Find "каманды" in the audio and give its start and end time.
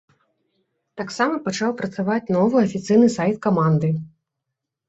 3.45-3.93